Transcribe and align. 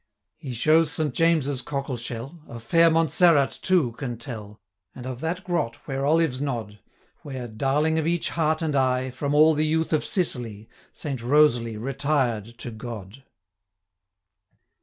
He 0.39 0.53
shows 0.53 0.89
Saint 0.91 1.13
James's 1.13 1.61
cockle 1.61 1.95
shell, 1.95 2.41
Of 2.47 2.63
fair 2.63 2.89
Montserrat, 2.89 3.51
too, 3.61 3.91
can 3.91 4.17
tell; 4.17 4.59
And 4.95 5.05
of 5.05 5.19
that 5.19 5.43
Grot 5.43 5.75
where 5.85 6.07
Olives 6.07 6.41
nod, 6.41 6.79
Where, 7.21 7.47
darling 7.47 7.99
of 7.99 8.07
each 8.07 8.29
heart 8.31 8.63
and 8.63 8.75
eye, 8.75 9.11
405 9.11 9.15
From 9.19 9.35
all 9.35 9.53
the 9.53 9.67
youth 9.67 9.93
of 9.93 10.03
Sicily, 10.03 10.67
Saint 10.91 11.21
Rosalie 11.21 11.77
retired 11.77 12.45
to 12.57 12.71
God. 12.71 13.25